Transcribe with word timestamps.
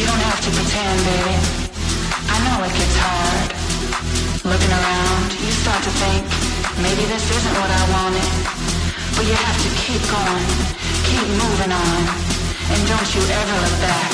You 0.00 0.06
don't 0.06 0.24
have 0.32 0.40
to 0.40 0.50
pretend, 0.56 0.96
baby. 1.04 1.36
I 2.32 2.36
know 2.48 2.64
it 2.64 2.72
gets 2.72 2.96
hard. 3.04 3.52
Looking 4.48 4.72
around, 4.72 5.28
you 5.44 5.52
start 5.60 5.84
to 5.84 5.92
think, 6.00 6.24
maybe 6.80 7.04
this 7.04 7.28
isn't 7.28 7.56
what 7.60 7.68
I 7.68 7.84
wanted. 7.92 8.24
But 9.12 9.28
you 9.28 9.36
have 9.36 9.60
to 9.60 9.68
keep 9.76 10.00
going, 10.08 10.48
keep 11.04 11.28
moving 11.36 11.72
on, 11.76 12.00
and 12.72 12.80
don't 12.88 13.12
you 13.12 13.20
ever 13.28 13.56
look 13.60 13.76
back. 13.84 14.10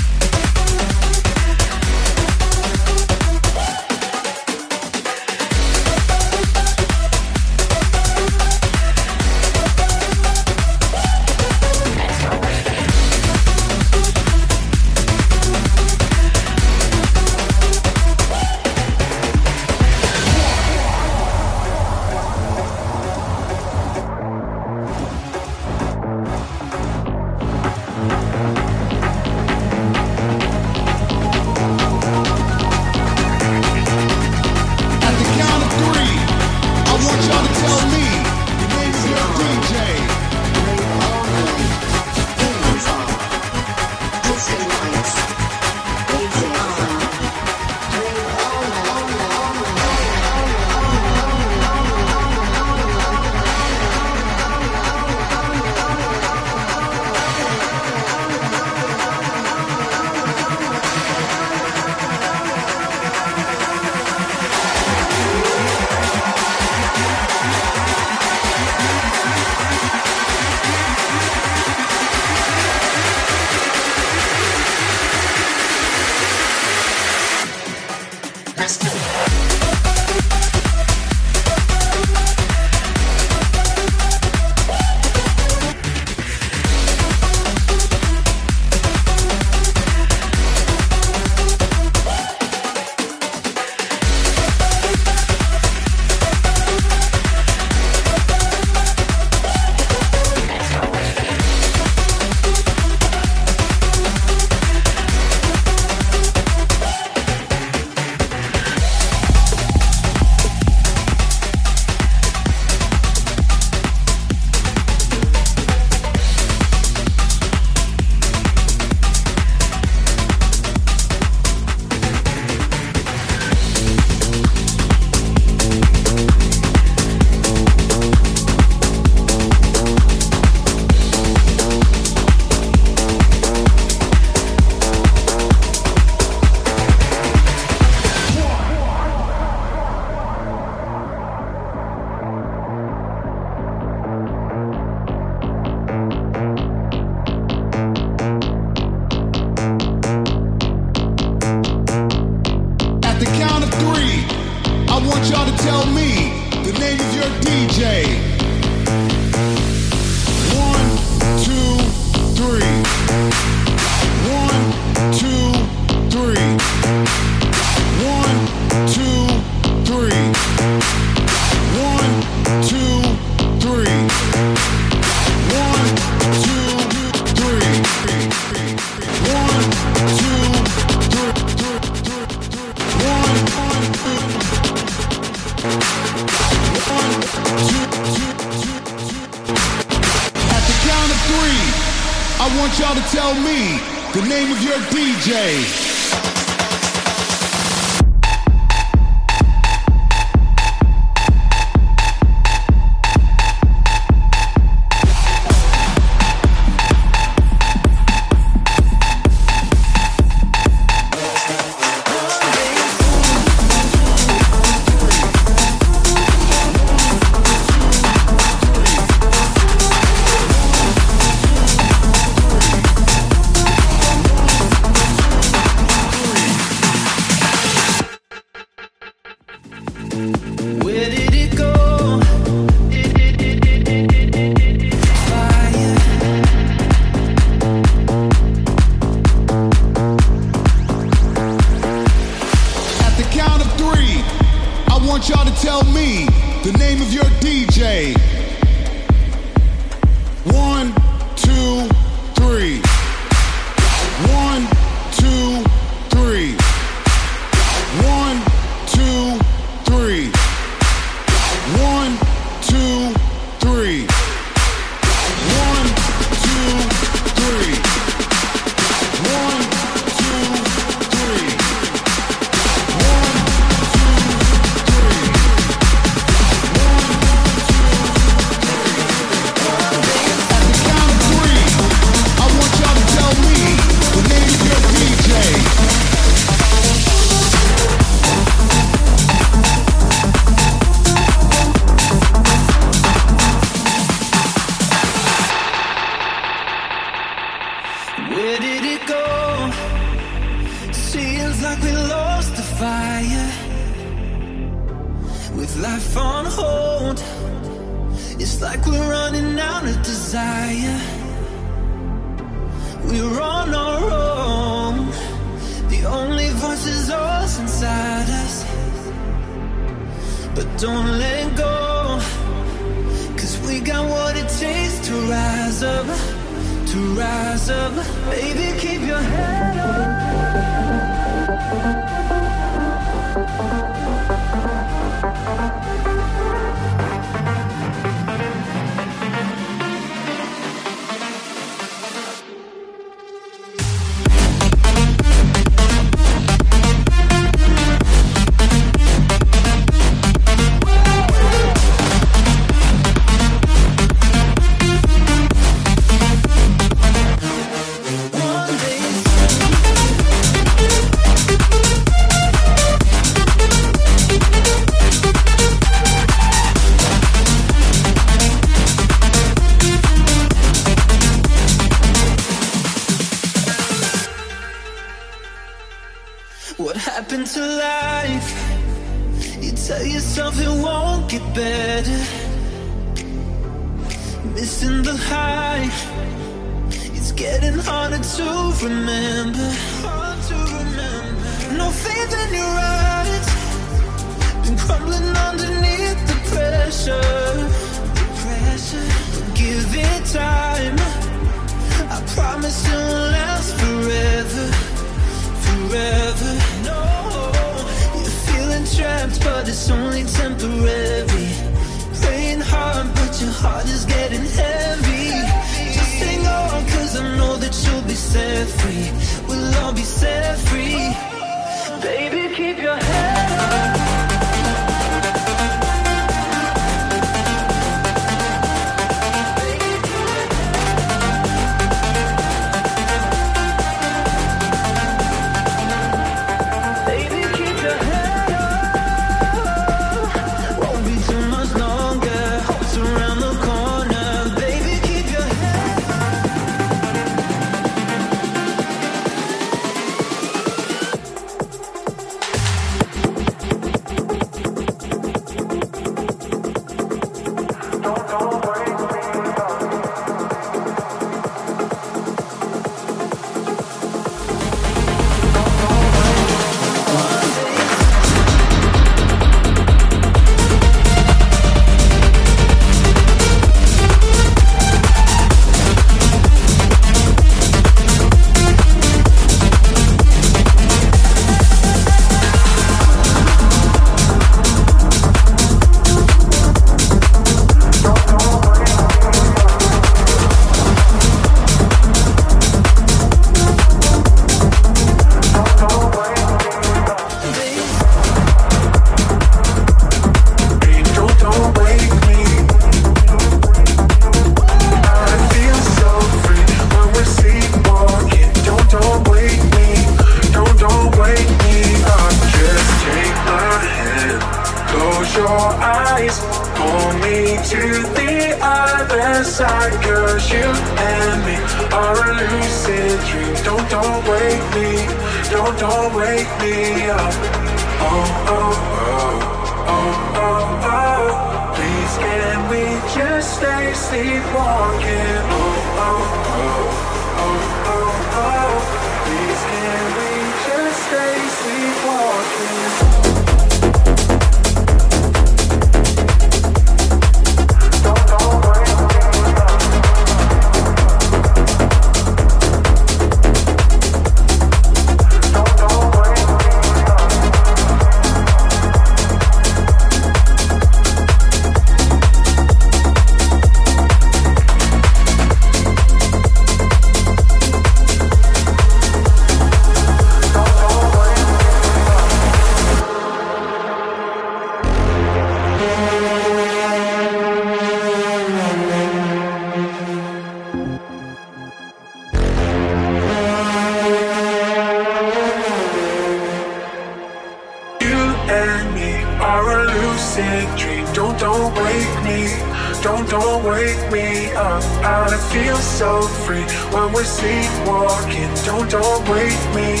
feel 595.52 595.76
so 595.76 596.22
free 596.22 596.64
when 596.94 597.12
we're 597.12 597.24
sleepwalking. 597.24 598.48
Don't, 598.64 598.90
don't 598.90 599.28
wake 599.28 599.64
me, 599.76 600.00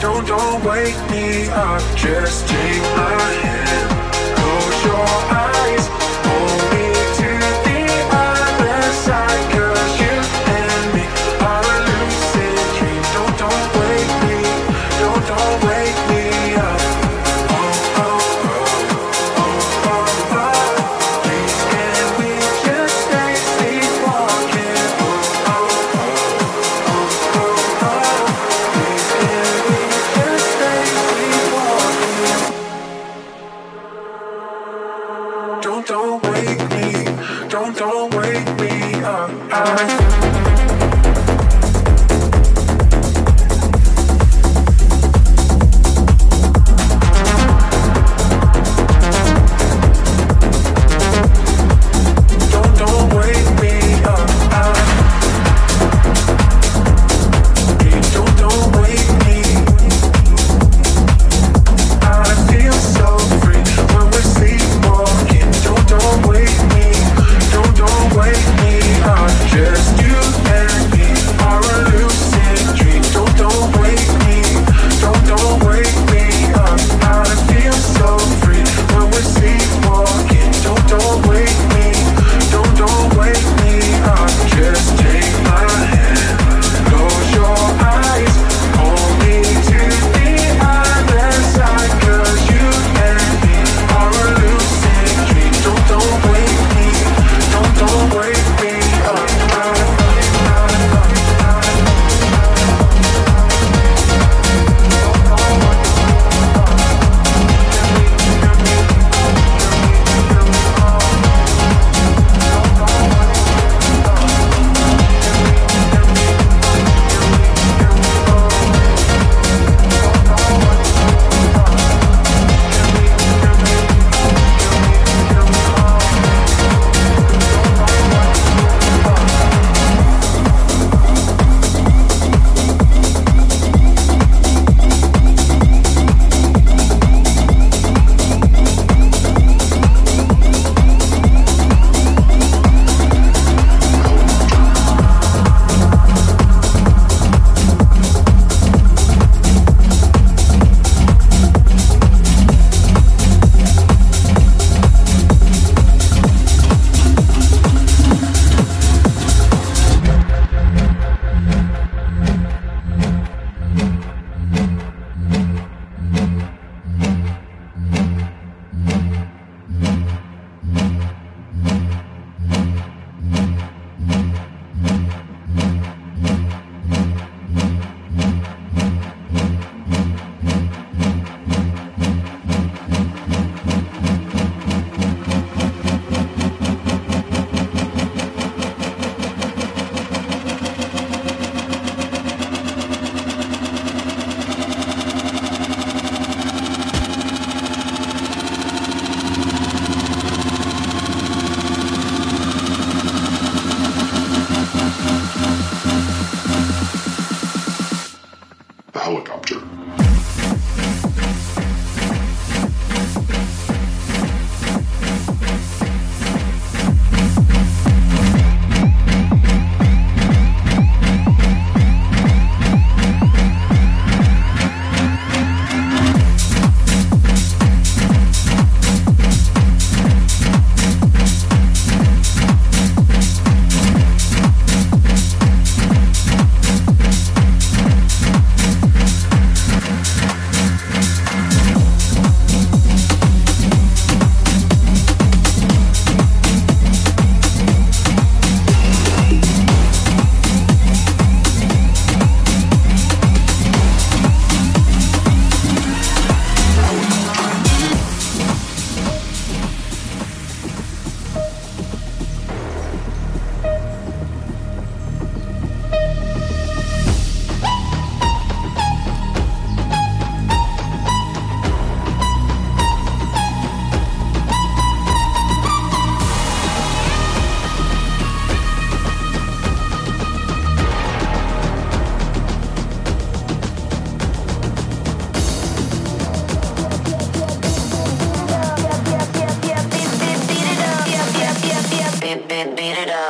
don't, 0.00 0.26
don't 0.26 0.62
wake 0.62 1.00
me 1.10 1.48
up. 1.48 1.80
Just 1.96 2.46
take 2.46 2.82
my 2.96 3.32
hand, 3.42 4.36
close 4.36 4.84
your 4.84 5.06
eyes. 5.32 5.99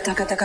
taca, 0.06 0.24
taca, 0.24 0.45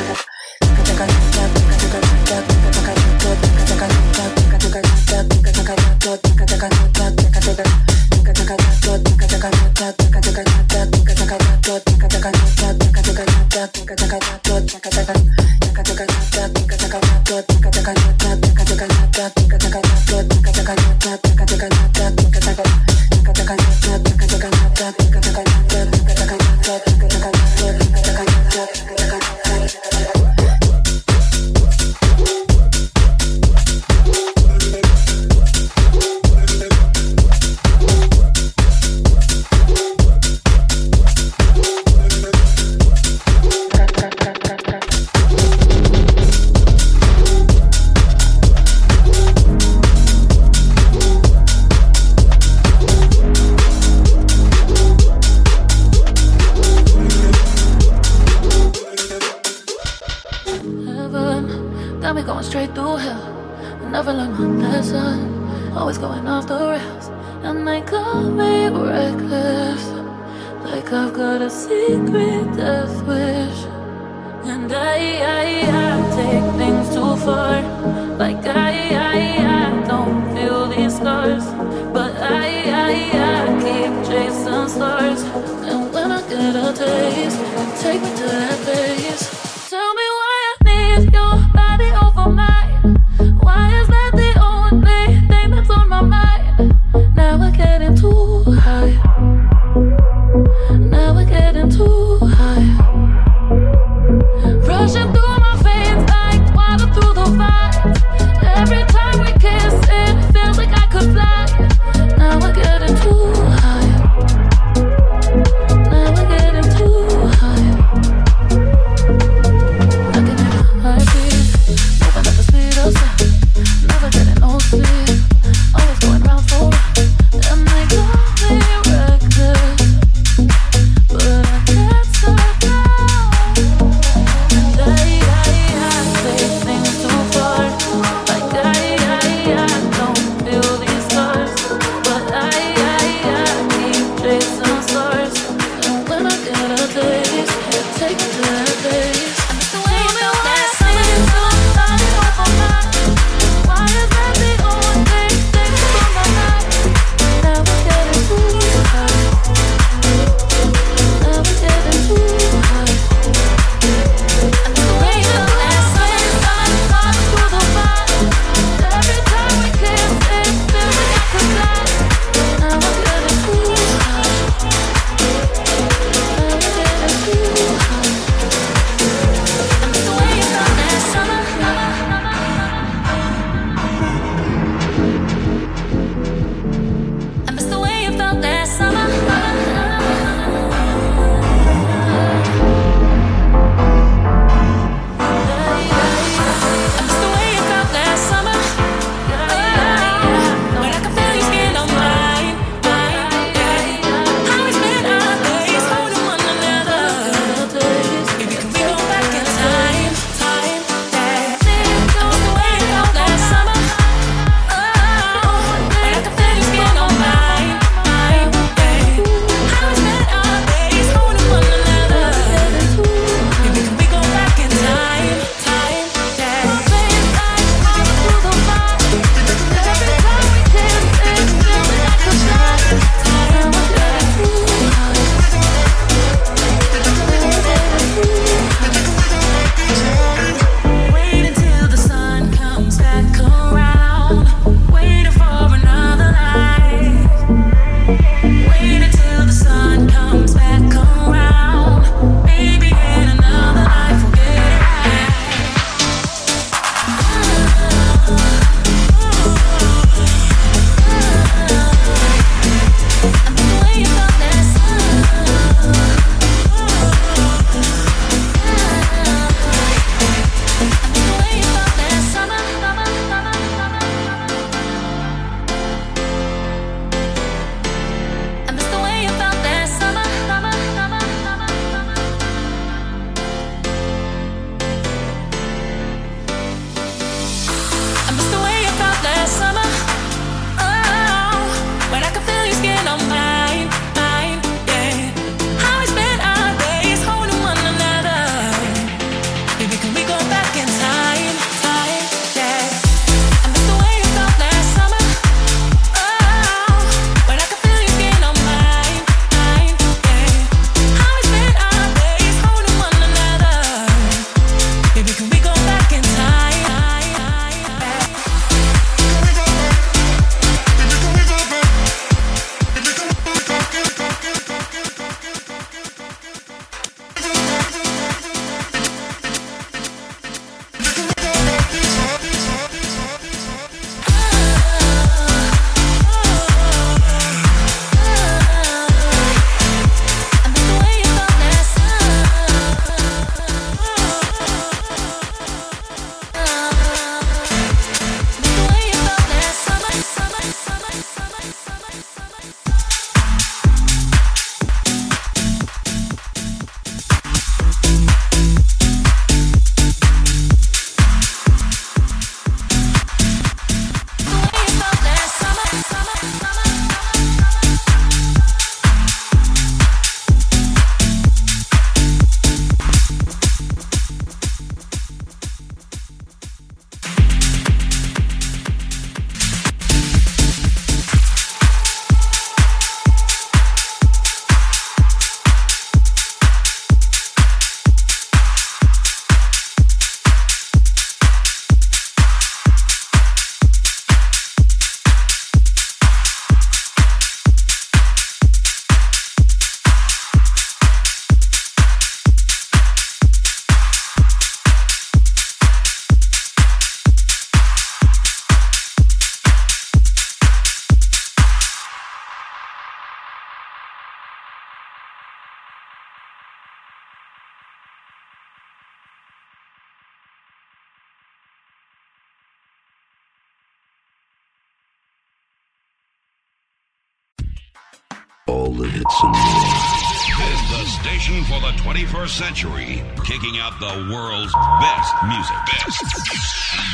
21st 432.41 432.49
century, 432.49 433.23
kicking 433.45 433.79
out 433.79 433.99
the 433.99 434.33
world's 434.33 434.73
best 434.73 435.33
music. 435.45 435.75
Best. 435.85 436.23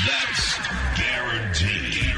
That's 0.08 0.58
guaranteed. 0.98 2.16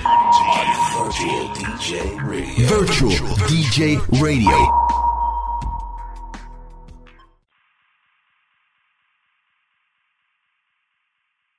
Virtual 0.94 1.50
DJ 1.56 2.28
Radio. 2.28 2.68
Virtual 2.68 3.36
DJ 3.48 4.22
Radio. 4.22 4.89